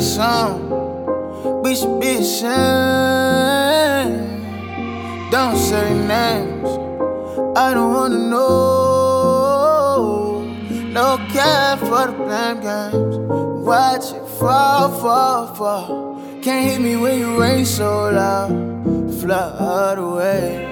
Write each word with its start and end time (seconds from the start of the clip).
Say 0.00 0.16
something. 0.16 1.62
We 1.62 1.76
should 1.76 2.00
be 2.00 2.08
eh. 2.08 2.20
ashamed. 2.20 2.50
Don't 5.30 5.56
say 5.56 5.94
names. 5.94 6.68
I 7.56 7.72
don't 7.74 7.92
wanna 7.92 8.18
know. 8.30 10.42
No 10.90 11.16
care 11.30 11.76
for 11.76 12.06
the 12.08 12.12
blame 12.12 12.60
games. 12.60 13.16
Watch 13.66 14.12
it 14.12 14.26
fall, 14.38 14.90
fall, 15.00 15.54
fall. 15.54 16.20
Can't 16.42 16.70
hit 16.70 16.80
me 16.80 16.96
when 16.96 17.18
you 17.18 17.40
rain 17.40 17.64
so 17.64 18.10
loud. 18.10 18.50
Flood 19.20 19.98
away. 19.98 20.70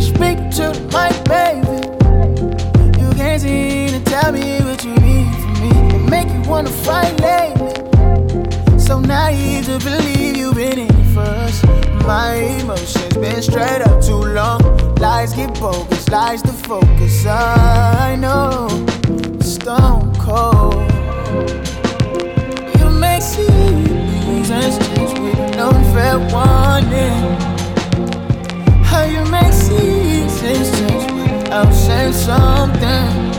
Speak 0.00 0.38
to 0.58 0.72
mic, 0.94 1.14
baby. 1.24 1.78
You 3.00 3.08
can't 3.14 3.40
seem 3.42 3.88
to 3.90 4.00
tell 4.10 4.30
me 4.32 4.60
what 4.60 4.84
you 4.84 4.94
need 4.94 5.15
make 6.10 6.28
you 6.28 6.42
wanna 6.48 6.70
fight 6.70 7.18
lately. 7.20 8.78
So 8.78 9.00
naive 9.00 9.66
to 9.66 9.78
believe 9.78 10.36
you've 10.36 10.54
been 10.54 10.78
in 10.78 11.04
first. 11.14 11.64
My 12.06 12.34
emotions 12.34 13.14
been 13.16 13.42
straight 13.42 13.82
up 13.82 14.02
too 14.02 14.22
long. 14.38 14.60
Lies 14.96 15.34
get 15.34 15.58
bogus, 15.60 16.08
lies 16.08 16.42
to 16.42 16.52
focus. 16.52 17.26
I 17.26 18.16
know, 18.16 18.68
stone 19.40 20.14
cold. 20.16 20.74
You 22.78 22.90
make 22.90 23.22
seasons 23.22 24.78
change 24.86 25.18
with 25.18 25.56
no 25.56 25.72
fair 25.92 26.18
warning. 26.32 27.22
How 28.84 29.04
you 29.04 29.24
make 29.30 29.52
seasons 29.52 30.70
change 30.78 31.12
without 31.12 31.72
saying 31.72 32.12
something. 32.12 33.35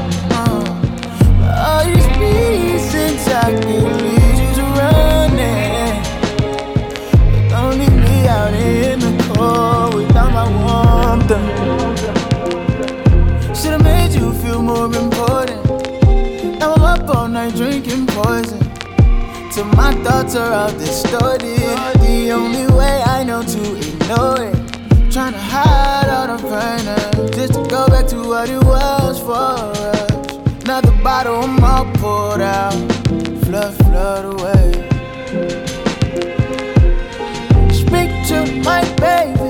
My 19.87 20.03
thoughts 20.03 20.35
are 20.35 20.51
all 20.51 20.71
distorted. 20.77 21.59
The 22.01 22.31
only 22.31 22.67
way 22.75 23.01
I 23.05 23.23
know 23.23 23.41
to 23.41 23.63
ignore 23.77 24.41
it. 24.49 25.11
Trying 25.13 25.31
to 25.31 25.39
hide 25.39 26.09
all 26.09 26.27
the 26.35 26.43
pain 26.51 27.31
just 27.31 27.53
to 27.53 27.63
go 27.69 27.87
back 27.87 28.05
to 28.07 28.17
what 28.31 28.49
it 28.49 28.61
was 28.65 29.17
for 29.19 29.33
us. 29.33 30.35
Another 30.65 30.91
bottle, 31.01 31.41
I'm 31.41 31.63
all 31.63 31.85
poured 32.01 32.41
out. 32.41 32.73
Flood, 33.45 33.73
flood 33.85 34.25
away. 34.33 34.65
Speak 37.71 38.11
to 38.31 38.37
my 38.67 38.81
baby. 39.05 39.49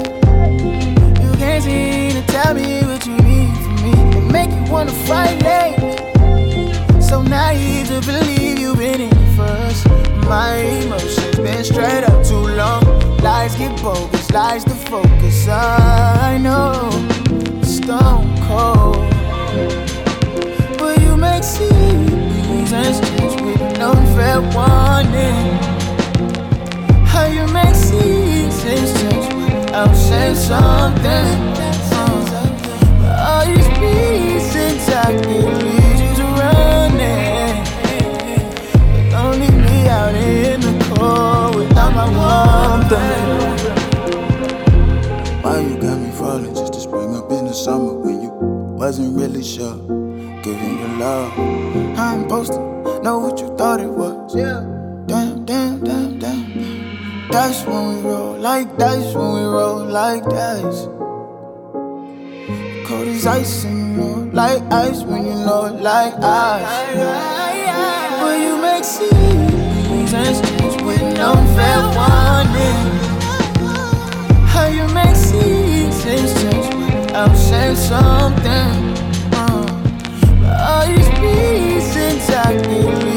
You 1.24 1.32
can't 1.42 1.64
seem 1.64 2.12
to 2.12 2.24
tell 2.28 2.54
me 2.54 2.82
what 2.90 3.04
you 3.08 3.18
need 3.30 3.54
from 3.64 3.76
me. 3.86 3.94
It 4.18 4.32
make 4.38 4.52
you 4.52 4.72
wanna 4.72 4.98
fight 5.08 5.42
late. 5.50 7.02
So 7.02 7.24
naive 7.24 7.88
to 7.88 8.02
believe 8.02 8.60
you've 8.60 8.78
been 8.78 9.02
in 9.02 9.36
first. 9.36 9.97
My 10.30 10.56
emotions 10.56 11.38
been 11.38 11.64
straight 11.64 12.04
up 12.04 12.26
too 12.26 12.36
long. 12.36 12.84
Lies 13.20 13.56
get 13.56 13.82
bogus, 13.82 14.30
lies 14.32 14.66
to 14.66 14.72
focus. 14.72 15.48
I 15.48 16.38
know, 16.38 16.90
stone 17.64 18.28
cold. 18.48 18.98
But 20.78 21.02
you 21.02 21.16
make 21.16 21.44
seasons 21.44 23.00
change 23.10 23.42
with 23.42 23.80
no 23.80 23.94
fair 24.16 24.42
warning. 24.42 25.48
How 27.06 27.28
you 27.28 27.48
make 27.48 27.76
seasons 27.76 28.92
change 29.00 29.34
without 29.34 29.96
saying 29.96 30.36
something. 30.36 31.67
Dice, 58.78 59.14
when 59.16 59.34
we 59.34 59.42
roll 59.42 59.86
like 59.86 60.24
dice. 60.24 60.88
Cold 62.88 63.08
as 63.08 63.26
ice 63.26 63.64
and 63.66 63.78
you 63.78 63.98
know, 63.98 64.30
like 64.34 64.62
ice 64.72 65.04
when 65.04 65.26
you 65.26 65.34
know, 65.34 65.62
like 65.82 66.14
ice. 66.22 66.96
But 68.20 68.40
you 68.40 68.62
make 68.62 68.84
seasons 68.84 70.42
with 70.84 71.02
no 71.18 71.34
fair 71.56 71.82
warning. 71.98 72.86
How 74.54 74.68
you 74.68 74.88
make 74.94 75.16
seasons 75.16 76.34
change 76.42 76.76
without 76.76 77.36
saying 77.36 77.76
something. 77.76 78.74
Uh, 79.34 79.66
all 80.70 80.88
these 80.88 81.10
reasons 81.20 82.30
I 82.30 82.62
can 82.62 83.17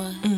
Don't 0.00 0.29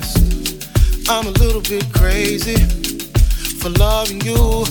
confess 0.00 1.08
I'm 1.08 1.26
a 1.26 1.30
little 1.30 1.60
bit 1.62 1.92
crazy 1.92 2.56
for 3.58 3.70
loving 3.70 4.20
you. 4.20 4.64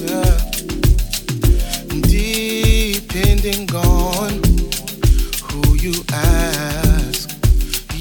Yeah. 0.00 0.38
Depending 2.00 3.72
on 3.74 4.42
who 5.48 5.76
you 5.76 5.94
ask, 6.12 7.30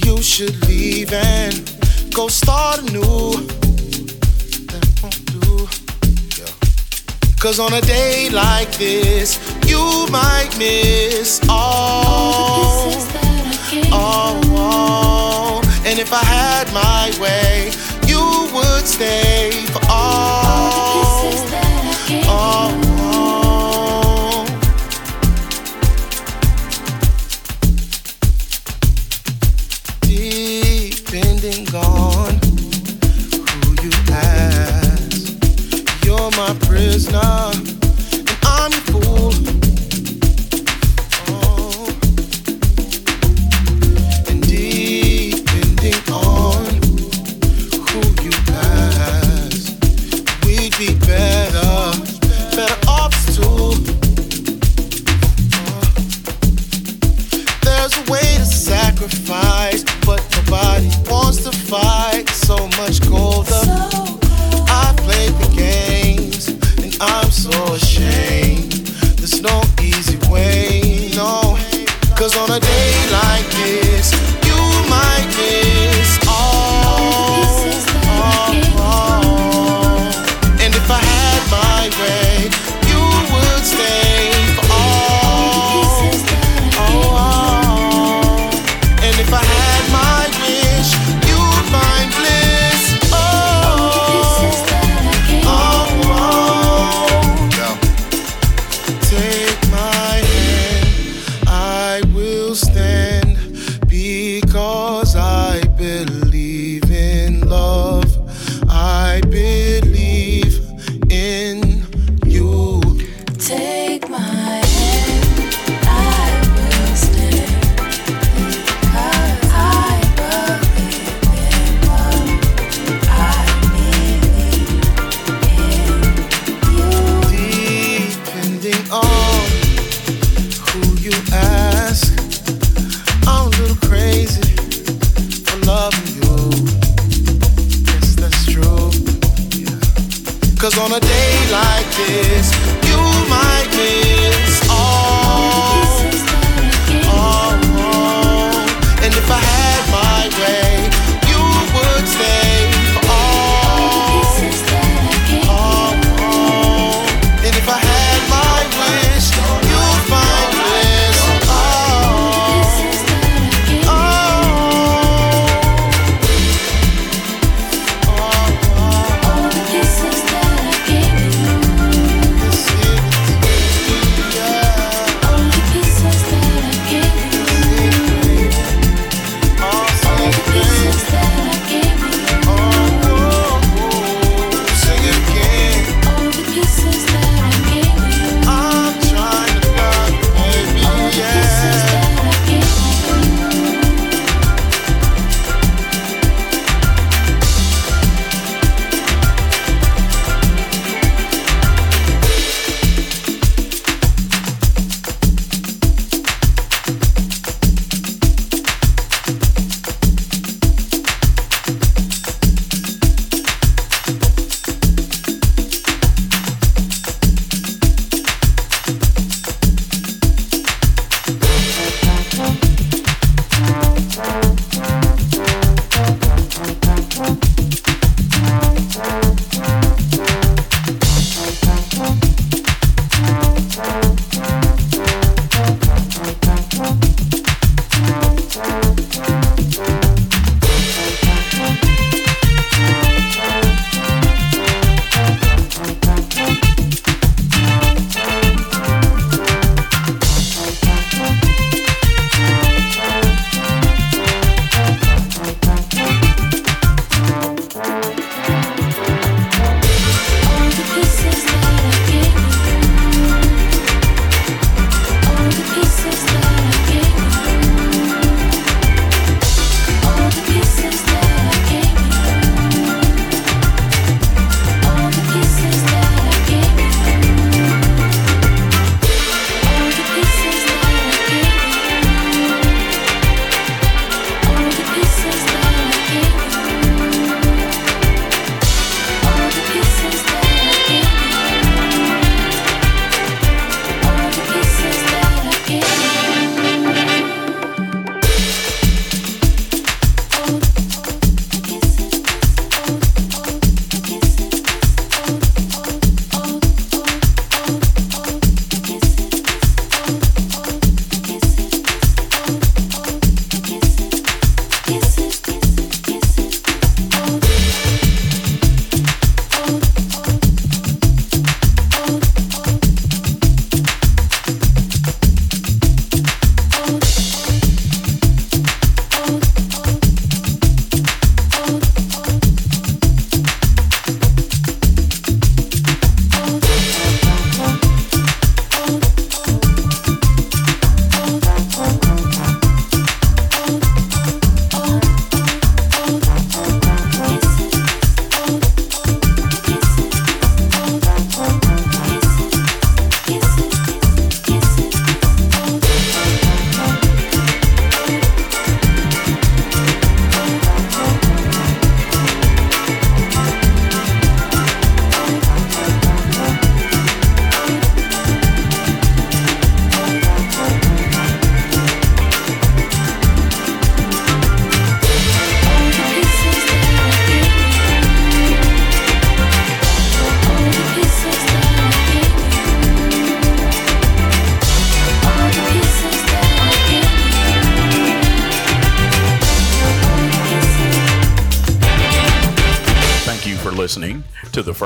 you 0.06 0.22
should 0.22 0.56
leave 0.68 1.14
and 1.14 1.56
go 2.14 2.28
start 2.28 2.80
anew. 2.80 3.46
That 4.72 4.86
won't 5.04 5.26
do. 5.26 5.68
Cause 7.40 7.60
on 7.60 7.74
a 7.74 7.82
day 7.82 8.30
like 8.32 8.72
this, 8.78 9.40
you 9.68 10.08
might 10.10 10.50
miss 10.58 11.40
all. 11.48 13.07
Oh, 13.86 14.42
oh, 14.48 15.82
and 15.86 16.00
if 16.00 16.12
I 16.12 16.24
had 16.24 16.72
my 16.74 17.12
way, 17.22 17.72
you 18.08 18.50
would 18.54 18.86
stay 18.88 19.66
for 19.68 19.82
all. 19.90 20.46
all 20.46 21.22
the 21.22 21.30
kisses 21.30 21.52
that 21.52 22.06
I 22.06 22.10
gave 22.10 22.26
oh. 22.28 22.87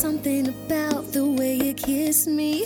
something 0.00 0.48
about 0.48 1.12
the 1.12 1.22
way 1.22 1.56
you 1.56 1.74
kiss 1.74 2.26
me. 2.26 2.62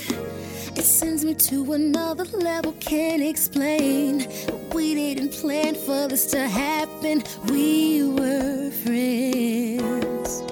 It 0.77 0.85
sends 0.85 1.25
me 1.25 1.35
to 1.35 1.73
another 1.73 2.25
level, 2.27 2.71
can't 2.79 3.23
explain. 3.23 4.29
We 4.73 4.95
didn't 4.95 5.33
plan 5.33 5.75
for 5.75 6.07
this 6.07 6.27
to 6.27 6.47
happen, 6.47 7.25
we 7.49 8.05
were 8.05 8.71
friends. 8.85 10.43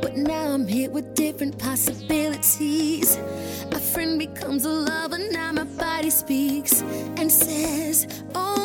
But 0.00 0.16
now 0.16 0.52
I'm 0.54 0.68
hit 0.68 0.92
with 0.92 1.16
different 1.16 1.58
possibilities. 1.58 3.18
My 3.72 3.80
friend 3.80 4.20
becomes 4.20 4.64
a 4.64 4.70
lover, 4.70 5.18
now 5.32 5.50
my 5.50 5.64
body 5.64 6.10
speaks 6.10 6.80
and 7.18 7.30
says, 7.30 8.06
Oh. 8.36 8.59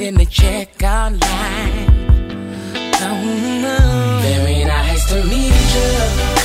in 0.00 0.14
the 0.14 0.24
checkout 0.26 1.20
line. 1.20 1.88
Oh, 3.00 3.24
no. 3.62 4.20
Very 4.22 4.64
nice 4.64 5.08
to 5.08 5.24
meet 5.24 6.34
you. 6.34 6.37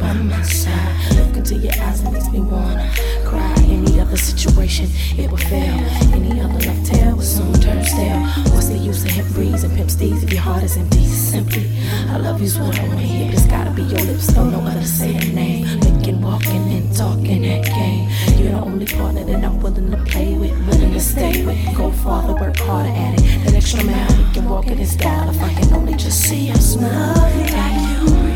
By 0.00 0.12
my 0.12 0.42
side. 0.42 1.16
Look 1.16 1.36
into 1.36 1.56
your 1.56 1.72
eyes, 1.82 2.02
it 2.02 2.10
makes 2.10 2.28
me 2.30 2.40
wanna 2.40 2.90
cry. 3.24 3.54
Any 3.68 4.00
other 4.00 4.16
situation, 4.16 4.86
it 5.18 5.30
would 5.30 5.40
fail. 5.40 5.74
Any 6.14 6.40
other 6.40 6.60
love 6.66 6.84
tale 6.84 7.16
would 7.16 7.24
soon 7.24 7.52
turn 7.54 7.84
stale. 7.84 8.20
What's 8.52 8.68
the 8.68 8.78
use 8.78 9.04
of 9.04 9.10
hip 9.10 9.26
breeze 9.34 9.64
and 9.64 9.74
pimp 9.76 9.90
steez 9.90 10.22
if 10.22 10.32
your 10.32 10.42
heart 10.42 10.62
is 10.62 10.76
empty? 10.76 11.04
Simply, 11.06 11.68
I 12.08 12.16
love 12.18 12.40
you's 12.40 12.58
what 12.58 12.78
I 12.78 12.86
wanna 12.88 13.00
hear. 13.00 13.32
It's 13.32 13.46
gotta 13.46 13.70
be 13.70 13.82
your 13.82 14.00
lips, 14.00 14.28
though 14.28 14.48
no 14.48 14.60
other 14.60 14.84
saying 14.84 15.34
name. 15.34 15.80
Licking, 15.80 16.20
walking, 16.20 16.64
and 16.72 16.94
talking 16.94 17.42
that 17.42 17.64
game. 17.64 18.08
You're 18.38 18.52
the 18.52 18.60
only 18.60 18.86
partner 18.86 19.24
that 19.24 19.44
I'm 19.44 19.60
willing 19.60 19.90
to 19.90 19.98
play 20.04 20.34
with, 20.34 20.56
willing 20.66 20.92
to 20.92 21.00
stay 21.00 21.44
with. 21.44 21.76
Go 21.76 21.90
farther, 21.90 22.34
work 22.34 22.56
harder 22.58 22.90
at 22.90 23.20
it. 23.20 23.44
That 23.44 23.54
extra 23.54 23.84
mile, 23.84 24.16
we 24.18 24.32
can 24.32 24.48
walk 24.48 24.66
it 24.68 24.86
style. 24.86 25.30
If 25.30 25.42
I 25.42 25.52
can 25.54 25.72
only 25.74 25.94
just 25.94 26.20
see 26.20 26.48
you 26.48 26.54
smile. 26.54 27.14
Like 27.16 28.00
you 28.00 28.35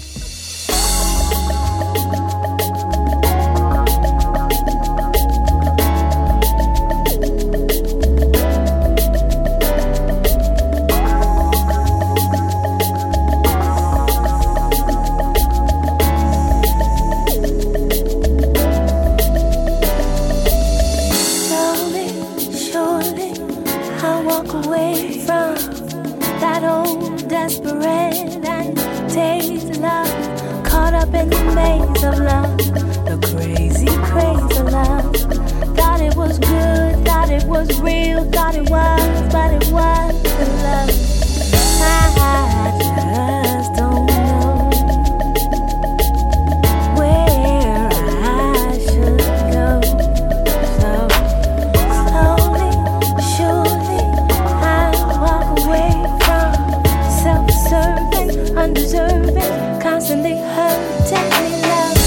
Hurting 60.41 61.29
me, 61.41 61.51
love, 61.69 61.99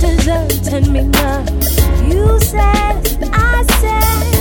deserting 0.00 0.92
me, 0.92 1.02
love. 1.20 1.48
You 2.08 2.40
said, 2.40 3.00
I 3.32 3.64
said, 3.80 4.37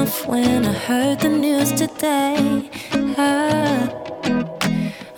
enough 0.00 0.26
when 0.26 0.64
I 0.64 0.72
heard 0.72 1.20
the 1.20 1.28
news 1.28 1.72
today. 1.72 2.70
I, 3.18 3.88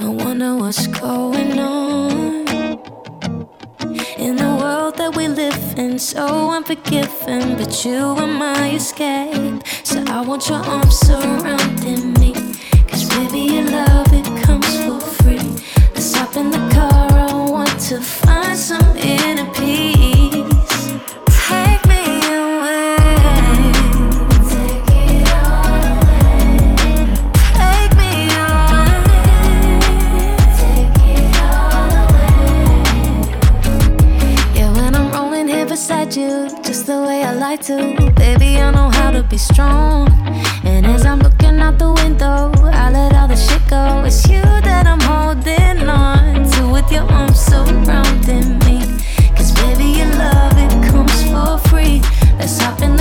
I 0.00 0.08
wonder 0.08 0.56
what's 0.56 0.86
going 0.88 1.58
on. 1.58 2.48
In 4.18 4.36
the 4.36 4.52
world 4.60 4.96
that 4.96 5.14
we 5.16 5.28
live 5.28 5.78
in, 5.78 5.98
so 5.98 6.50
unforgiving, 6.50 7.56
but 7.58 7.84
you 7.84 8.00
are 8.22 8.26
my 8.26 8.72
escape. 8.74 9.62
So 9.84 10.02
I 10.08 10.20
want 10.22 10.48
your 10.48 10.62
arms 10.74 10.98
surrounding 10.98 12.14
me. 12.14 12.32
Cause 12.88 13.04
baby, 13.14 13.54
your 13.54 13.68
love, 13.70 14.12
it 14.12 14.26
comes 14.42 14.72
for 14.84 14.98
free. 15.00 15.48
Let's 15.94 16.12
hop 16.14 16.36
in 16.36 16.50
the 16.50 16.64
car, 16.74 17.08
I 17.28 17.50
want 17.50 17.78
to 17.90 18.00
find 18.00 18.58
some 18.58 18.96
I 37.52 37.56
to. 37.56 38.10
Baby, 38.16 38.56
I 38.56 38.70
know 38.70 38.88
how 38.88 39.10
to 39.10 39.22
be 39.22 39.36
strong. 39.36 40.08
And 40.64 40.86
as 40.86 41.04
I'm 41.04 41.18
looking 41.18 41.60
out 41.60 41.78
the 41.78 41.92
window, 41.92 42.50
I 42.64 42.90
let 42.90 43.14
all 43.14 43.28
the 43.28 43.36
shit 43.36 43.60
go. 43.68 44.04
It's 44.06 44.26
you 44.26 44.40
that 44.40 44.86
I'm 44.86 45.00
holding 45.00 45.86
on 45.86 46.50
to 46.50 46.72
with 46.72 46.90
your 46.90 47.02
arms 47.12 47.38
surrounding 47.38 48.58
me. 48.60 48.80
Cause 49.36 49.52
baby, 49.52 49.98
your 49.98 50.08
love, 50.16 50.56
it 50.56 50.72
comes 50.88 51.24
for 51.30 51.58
free. 51.68 52.00
Let's 52.38 52.58
hop 52.58 52.80
in 52.80 52.91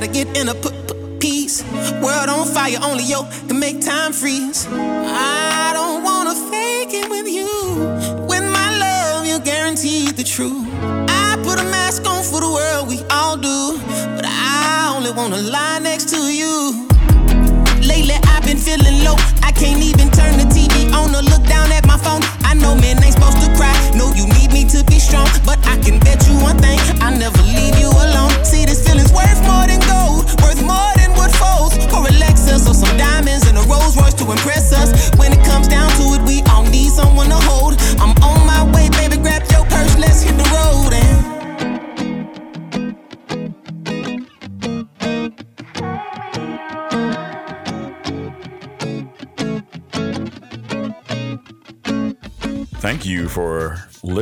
gotta 0.00 0.12
get 0.12 0.36
in 0.36 0.48
a 0.48 0.54
p- 0.54 0.70
p- 0.86 1.18
peace. 1.18 1.64
World 2.00 2.28
on 2.28 2.46
fire, 2.46 2.78
only 2.84 3.02
yo 3.02 3.24
can 3.48 3.58
make 3.58 3.80
time 3.80 4.12
freeze. 4.12 4.68
I 4.70 5.72
don't 5.74 6.04
wanna 6.04 6.36
fake 6.52 6.94
it 6.94 7.10
with 7.10 7.26
you. 7.26 7.48
With 8.30 8.44
my 8.58 8.68
love, 8.78 9.26
you're 9.26 9.40
guaranteed 9.40 10.14
the 10.14 10.22
truth. 10.22 10.68
I 11.08 11.36
put 11.42 11.58
a 11.58 11.64
mask 11.64 12.06
on 12.06 12.22
for 12.22 12.40
the 12.40 12.48
world, 12.58 12.86
we 12.86 13.02
all 13.10 13.36
do. 13.36 13.80
But 14.14 14.24
I 14.24 14.94
only 14.94 15.10
wanna 15.10 15.38
lie 15.38 15.80
next 15.80 16.10
to 16.10 16.20
you. 16.40 16.86
Lately 17.82 18.14
I've 18.22 18.44
been 18.44 18.58
feeling 18.58 19.02
low. 19.02 19.37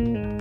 I 0.00 0.37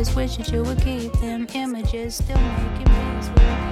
always 0.00 0.16
wish 0.16 0.36
that 0.38 0.50
you 0.50 0.62
would 0.62 0.80
keep 0.80 1.12
them 1.20 1.46
images 1.52 2.14
still 2.14 2.38
making 2.38 2.86
peace 2.86 3.28
with. 3.36 3.69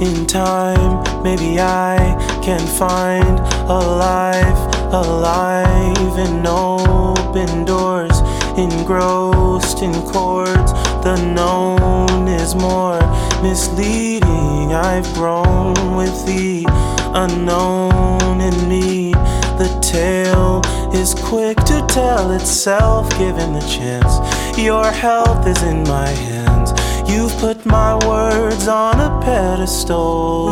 In 0.00 0.26
time, 0.26 1.02
maybe 1.22 1.60
I 1.60 1.96
can 2.42 2.60
find 2.78 3.40
a 3.68 3.80
life, 3.96 4.60
alive 4.92 6.18
in 6.18 6.46
open 6.46 7.64
doors, 7.64 8.20
engrossed 8.56 9.82
in 9.82 9.92
chords. 10.12 10.72
The 11.02 11.16
known 11.34 12.28
is 12.28 12.54
more 12.54 13.00
misleading. 13.42 14.74
I've 14.74 15.12
grown 15.14 15.96
with 15.96 16.26
the 16.26 16.93
unknown 17.14 18.40
in 18.40 18.68
me. 18.68 19.12
The 19.56 19.78
tale 19.80 20.60
is 20.92 21.14
quick 21.14 21.56
to 21.58 21.84
tell 21.88 22.32
itself, 22.32 23.08
given 23.18 23.52
the 23.52 23.60
chance. 23.60 24.18
Your 24.58 24.90
health 24.90 25.46
is 25.46 25.62
in 25.62 25.84
my 25.84 26.08
hands. 26.08 26.72
You've 27.08 27.36
put 27.38 27.64
my 27.64 27.94
words 28.06 28.66
on 28.68 28.98
a 28.98 29.10
pedestal. 29.22 30.48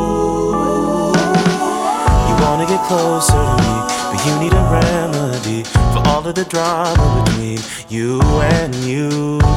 You 2.29 2.35
wanna 2.45 2.67
get 2.67 2.83
closer 2.87 3.33
to 3.33 3.57
me, 3.67 3.77
but 4.11 4.27
you 4.27 4.39
need 4.39 4.53
a 4.53 4.65
remedy 4.71 5.82
all 6.13 6.29
of 6.29 6.35
the 6.35 6.45
drama 6.45 7.25
between 7.25 7.59
you 7.89 8.21
and 8.57 8.75
you. 8.85 9.09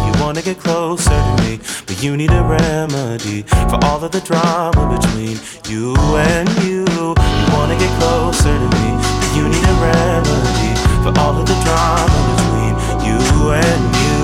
You 0.06 0.14
wanna 0.24 0.42
get 0.42 0.58
closer 0.58 1.18
to 1.28 1.44
me, 1.44 1.60
but 1.86 2.02
you 2.02 2.16
need 2.16 2.32
a 2.32 2.44
remedy 2.44 3.42
for 3.70 3.78
all 3.84 4.02
of 4.02 4.12
the 4.12 4.22
drama 4.22 4.82
between 4.96 5.38
you 5.68 5.94
and 6.16 6.48
you. 6.64 6.86
You 7.40 7.48
wanna 7.56 7.78
get 7.78 7.92
closer 8.00 8.56
to 8.64 8.68
me, 8.78 8.88
but 9.20 9.32
you 9.38 9.44
need 9.54 9.66
a 9.74 9.78
remedy 9.90 10.72
for 11.04 11.12
all 11.20 11.36
of 11.42 11.46
the 11.46 11.58
drama 11.66 12.20
between 12.32 12.74
you 13.08 13.20
and 13.52 13.84
you. 14.04 14.18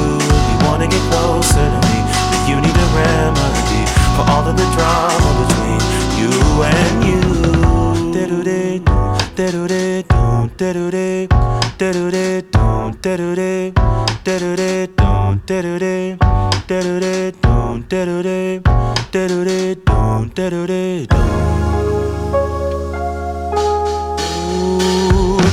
You 0.49 0.57
wanna 0.67 0.87
get 0.87 1.03
closer 1.11 1.65
to 1.73 1.79
me, 1.87 1.97
but 2.31 2.41
you 2.49 2.55
need 2.65 2.77
a 2.85 2.89
remedy 3.01 3.83
for 4.15 4.23
all 4.31 4.45
of 4.47 4.55
the 4.55 4.67
drama 4.77 5.29
between 5.41 5.81
you 6.19 6.31
and 6.63 7.05
you 7.07 7.31
da-do-da, 11.81 12.41
don't 12.51 13.01
da-do-da, 13.01 13.71
da-do-da, 14.23 14.85
don't 14.95 15.43
da-do-da, 15.47 16.15
da-do-da, 16.67 17.31
don't 17.41 17.89
da-do-da, 17.89 18.59
da-do-da, 19.11 19.73
don't 19.83 20.35
da-do-da, 20.35 21.05
don't. 21.07 21.39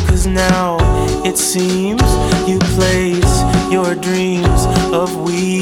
Cause 0.06 0.26
now 0.26 0.76
it 1.24 1.38
seems 1.38 2.02
you 2.46 2.58
place 2.76 3.42
your 3.72 3.94
dreams 3.94 4.66
of 4.92 5.16
we 5.22 5.60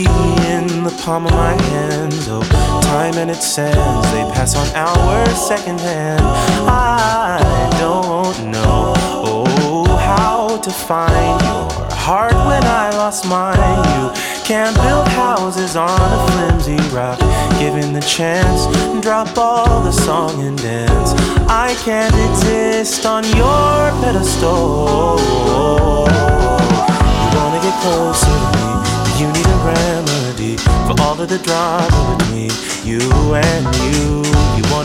in 0.50 0.82
the 0.82 0.90
palm 1.04 1.26
of 1.26 1.32
my 1.32 1.54
hand. 1.70 2.12
Oh, 2.26 2.42
time 2.82 3.14
and 3.18 3.30
its 3.30 3.46
sands, 3.46 4.10
they 4.10 4.24
pass 4.34 4.56
on 4.56 4.66
hours 4.74 5.48
hand. 5.78 6.22
I 6.68 7.38
don't 7.78 8.50
know 8.50 9.26
to 10.66 10.72
find 10.72 11.40
your 11.42 11.70
heart 11.94 12.34
when 12.34 12.64
I 12.64 12.90
lost 12.90 13.24
mine. 13.24 13.56
You 13.94 14.10
can't 14.42 14.74
build 14.74 15.06
houses 15.06 15.76
on 15.76 15.88
a 15.88 16.20
flimsy 16.32 16.76
rock. 16.92 17.20
Given 17.60 17.92
the 17.92 18.00
chance, 18.00 18.66
drop 19.00 19.38
all 19.38 19.84
the 19.84 19.92
song 19.92 20.42
and 20.42 20.58
dance. 20.58 21.12
I 21.46 21.76
can't 21.84 22.16
exist 22.30 23.06
on 23.06 23.22
your 23.36 23.92
pedestal. 24.02 25.20
You 27.22 27.28
wanna 27.38 27.60
get 27.62 27.76
closer 27.84 28.26
to 28.26 28.48
me, 28.58 28.70
you 29.20 29.26
need 29.36 29.46
a 29.46 29.58
remedy 29.70 30.56
for 30.86 31.00
all 31.00 31.20
of 31.20 31.28
the 31.28 31.38
drama 31.38 32.16
between 32.18 32.50
you 32.82 33.34
and 33.36 33.64
you. 33.86 34.36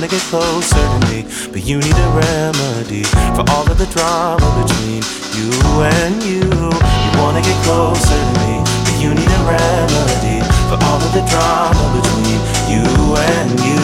Wanna 0.02 0.14
get 0.14 0.22
closer 0.34 0.82
to 0.82 1.00
me, 1.12 1.22
but 1.52 1.64
you 1.64 1.78
need 1.78 1.94
a 1.94 2.10
remedy 2.10 3.04
for 3.38 3.46
all 3.54 3.70
of 3.70 3.78
the 3.78 3.86
drama 3.94 4.50
between 4.58 5.06
you 5.38 5.54
and 5.78 6.24
you. 6.24 6.42
You 6.42 7.12
wanna 7.22 7.40
get 7.40 7.54
closer 7.62 8.18
to 8.18 8.32
me, 8.42 8.66
but 8.82 8.98
you 8.98 9.14
need 9.14 9.30
a 9.30 9.42
remedy 9.46 10.42
for 10.74 10.82
all 10.90 10.98
of 10.98 11.14
the 11.14 11.22
drama 11.30 11.86
between 11.94 12.42
you 12.66 12.82
and 13.14 13.54
you. 13.62 13.78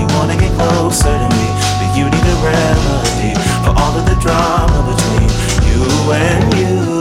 You 0.00 0.06
wanna 0.16 0.40
get 0.40 0.50
closer 0.56 1.12
to 1.12 1.28
me, 1.28 1.46
but 1.76 1.92
you 1.94 2.08
need 2.08 2.24
a 2.24 2.38
remedy 2.40 3.36
for 3.60 3.76
all 3.76 3.92
of 4.00 4.06
the 4.08 4.16
drama 4.16 4.80
between 4.88 5.28
you 5.68 5.84
and 6.10 6.54
you. 6.56 6.99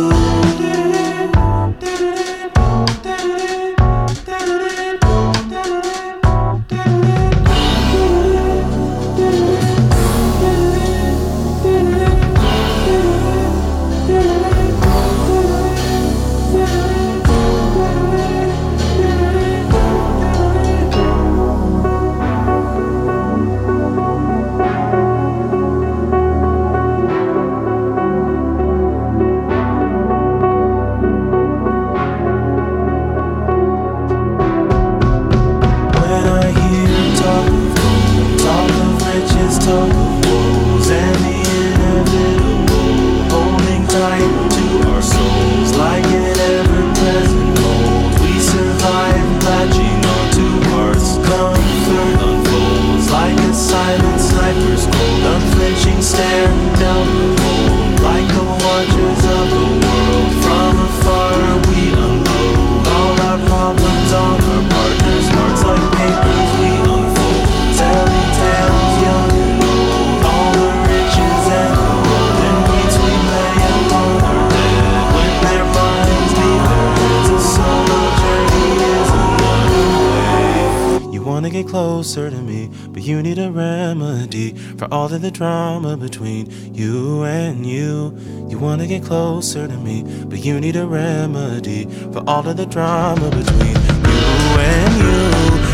Closer 81.70 82.32
to 82.32 82.42
me, 82.42 82.68
but 82.90 83.04
you 83.04 83.22
need 83.22 83.38
a 83.38 83.52
remedy 83.52 84.54
for 84.78 84.92
all 84.92 85.14
of 85.14 85.22
the 85.22 85.30
drama 85.30 85.96
between 85.96 86.50
you 86.74 87.24
and 87.24 87.64
you. 87.64 88.18
You 88.50 88.58
wanna 88.58 88.88
get 88.88 89.04
closer 89.04 89.68
to 89.68 89.78
me, 89.78 90.04
but 90.26 90.40
you 90.40 90.60
need 90.60 90.76
a 90.76 90.88
remedy 90.88 91.86
for 92.12 92.24
all 92.28 92.48
of 92.48 92.58
the 92.58 92.66
drama 92.66 93.30
between 93.30 93.78
you 94.10 94.26
and 94.74 94.94
you. 95.04 95.22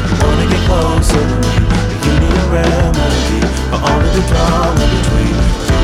You 0.09 0.15
wanna 0.19 0.47
get 0.51 0.63
closer 0.67 1.23
to 1.31 1.37
me, 1.45 1.55
but 1.89 1.99
you 2.05 2.13
need 2.23 2.37
a 2.43 2.47
remedy 2.59 3.39
for 3.71 3.79
all 3.87 4.01
of 4.07 4.11
the 4.17 4.23
drama 4.31 4.85
between 4.95 5.35
you 5.71 5.83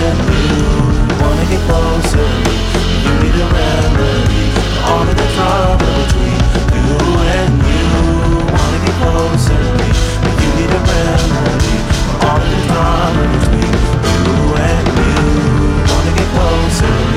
and 0.00 0.18
you. 0.32 0.58
You 1.06 1.16
wanna 1.22 1.46
get 1.52 1.62
closer 1.70 2.24
to 2.32 2.38
me, 2.46 2.56
but 2.72 2.98
you 3.06 3.14
need 3.22 3.36
a 3.38 3.48
remedy 3.58 4.44
for 4.74 4.82
all 4.90 5.08
of 5.08 5.16
the 5.16 5.28
drama 5.36 5.91
closer 9.02 9.62
me, 9.78 9.88
but 10.22 10.34
you 10.42 10.50
need 10.58 10.70
a 10.70 10.82
remedy 10.90 11.76
for 12.06 12.16
all 12.26 12.40
the 12.40 12.58
drama 12.68 13.22
between 13.34 13.74
you 14.26 14.36
and 14.70 14.86
you. 15.00 15.16
Wanna 15.90 16.12
get 16.18 16.28
closer 16.34 17.11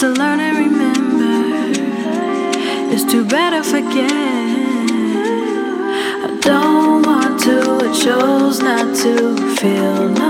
to 0.00 0.08
learn 0.08 0.40
and 0.40 0.56
remember. 0.56 1.78
It's 2.90 3.04
too 3.04 3.22
bad 3.22 3.52
I 3.52 3.60
forget. 3.60 4.10
I 6.24 6.38
don't 6.40 7.02
want 7.04 7.38
to, 7.42 7.86
I 7.86 7.92
chose 7.92 8.60
not 8.62 8.96
to 8.96 9.36
feel. 9.56 10.08
No 10.08 10.29